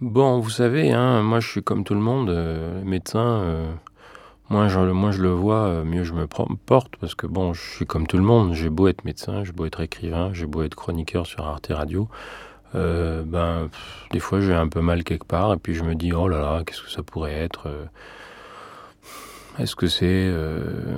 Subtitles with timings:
[0.00, 3.72] Bon, vous savez, hein, moi je suis comme tout le monde, euh, médecin, euh,
[4.48, 8.06] moins, je, le vois, euh, mieux je me porte, parce que bon, je suis comme
[8.06, 11.26] tout le monde, j'ai beau être médecin, j'ai beau être écrivain, j'ai beau être chroniqueur
[11.26, 12.08] sur Arte Radio,
[12.74, 13.68] ben,
[14.12, 16.38] des fois j'ai un peu mal quelque part, et puis je me dis, oh là
[16.38, 17.68] là, qu'est-ce que ça pourrait être
[19.58, 20.32] Est-ce que c'est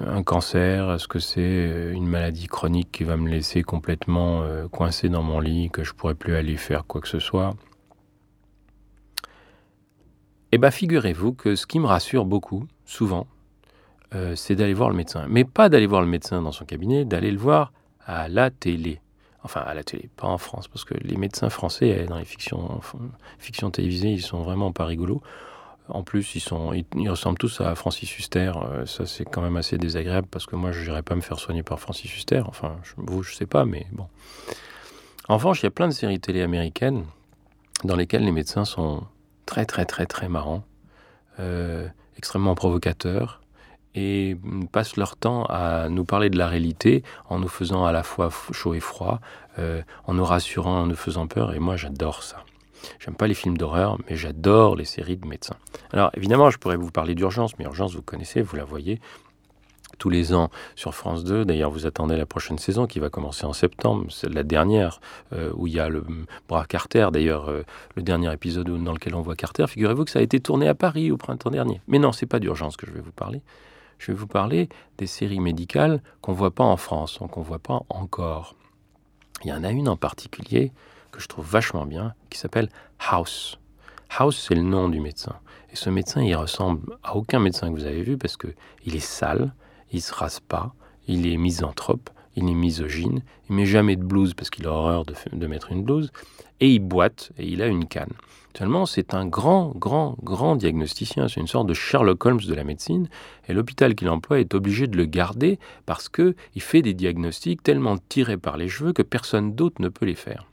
[0.08, 5.22] un cancer Est-ce que c'est une maladie chronique qui va me laisser complètement coincé dans
[5.22, 7.54] mon lit, que je pourrais plus aller faire quoi que ce soit
[10.52, 13.26] eh bien, figurez-vous que ce qui me rassure beaucoup, souvent,
[14.14, 15.26] euh, c'est d'aller voir le médecin.
[15.28, 17.72] Mais pas d'aller voir le médecin dans son cabinet, d'aller le voir
[18.04, 19.00] à la télé.
[19.44, 23.70] Enfin, à la télé, pas en France, parce que les médecins français, dans les fictions,
[23.70, 25.22] télévisées, ils sont vraiment pas rigolos.
[25.88, 28.52] En plus, ils, sont, ils, ressemblent tous à Francis Huster.
[28.62, 31.38] Euh, ça, c'est quand même assez désagréable parce que moi, je n'irais pas me faire
[31.38, 32.42] soigner par Francis Huster.
[32.46, 34.06] Enfin, vous, je sais pas, mais bon.
[35.28, 37.04] En revanche, il y a plein de séries télé américaines
[37.84, 39.04] dans lesquelles les médecins sont
[39.50, 40.62] très très très très marrants,
[41.40, 43.40] euh, extrêmement provocateurs,
[43.96, 44.36] et
[44.70, 48.30] passent leur temps à nous parler de la réalité en nous faisant à la fois
[48.52, 49.18] chaud et froid,
[49.58, 52.44] euh, en nous rassurant, en nous faisant peur, et moi j'adore ça.
[53.00, 55.56] J'aime pas les films d'horreur, mais j'adore les séries de médecins.
[55.92, 59.00] Alors évidemment, je pourrais vous parler d'urgence, mais urgence, vous connaissez, vous la voyez,
[60.00, 61.44] tous les ans sur France 2.
[61.44, 64.06] D'ailleurs, vous attendez la prochaine saison qui va commencer en septembre.
[64.08, 65.00] C'est la dernière
[65.32, 66.04] euh, où il y a le
[66.48, 67.08] bras Carter.
[67.12, 67.62] D'ailleurs, euh,
[67.94, 69.66] le dernier épisode dans lequel on voit Carter.
[69.68, 71.80] Figurez-vous que ça a été tourné à Paris au printemps dernier.
[71.86, 73.42] Mais non, c'est pas d'urgence que je vais vous parler.
[73.98, 77.82] Je vais vous parler des séries médicales qu'on voit pas en France, qu'on voit pas
[77.90, 78.56] encore.
[79.44, 80.72] Il y en a une en particulier
[81.12, 82.70] que je trouve vachement bien, qui s'appelle
[83.10, 83.58] House.
[84.18, 85.36] House, c'est le nom du médecin.
[85.70, 88.48] Et ce médecin, il ressemble à aucun médecin que vous avez vu parce que
[88.84, 89.52] il est sale,
[89.92, 90.74] il se rase pas,
[91.08, 95.04] il est misanthrope, il est misogyne, il met jamais de blouse parce qu'il a horreur
[95.04, 96.12] de, mettre une blouse,
[96.60, 98.12] et il boite et il a une canne.
[98.56, 101.28] Seulement, c'est un grand, grand, grand diagnosticien.
[101.28, 103.08] C'est une sorte de Sherlock Holmes de la médecine.
[103.48, 107.96] Et l'hôpital qu'il emploie est obligé de le garder parce qu'il fait des diagnostics tellement
[108.08, 110.46] tirés par les cheveux que personne d'autre ne peut les faire.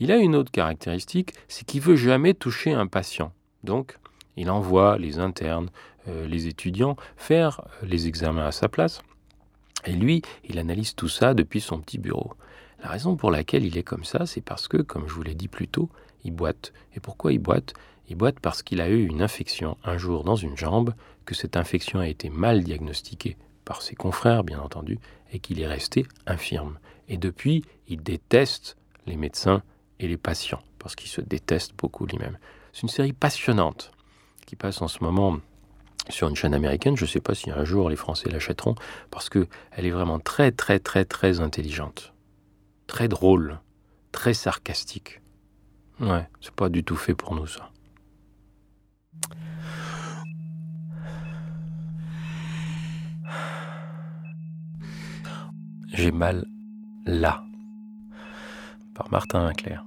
[0.00, 3.32] Il a une autre caractéristique, c'est qu'il veut jamais toucher un patient.
[3.64, 3.98] Donc,
[4.38, 5.68] il envoie les internes,
[6.06, 9.02] euh, les étudiants faire euh, les examens à sa place.
[9.84, 12.34] Et lui, il analyse tout ça depuis son petit bureau.
[12.82, 15.34] La raison pour laquelle il est comme ça, c'est parce que, comme je vous l'ai
[15.34, 15.90] dit plus tôt,
[16.24, 16.72] il boite.
[16.94, 17.74] Et pourquoi il boite?
[18.08, 20.94] Il boite parce qu'il a eu une infection un jour dans une jambe,
[21.24, 24.98] que cette infection a été mal diagnostiquée par ses confrères, bien entendu,
[25.32, 26.78] et qu'il est resté infirme.
[27.08, 28.76] Et depuis, il déteste
[29.06, 29.62] les médecins
[29.98, 32.38] et les patients, parce qu'il se déteste beaucoup lui-même.
[32.72, 33.90] C'est une série passionnante
[34.48, 35.36] qui passe en ce moment
[36.08, 36.96] sur une chaîne américaine.
[36.96, 38.76] Je ne sais pas si un jour les Français l'achèteront
[39.10, 42.14] parce que elle est vraiment très très très très intelligente,
[42.86, 43.60] très drôle,
[44.10, 45.20] très sarcastique.
[46.00, 47.70] Ouais, c'est pas du tout fait pour nous ça.
[55.92, 56.46] J'ai mal
[57.04, 57.42] là
[58.94, 59.84] par Martin Clair.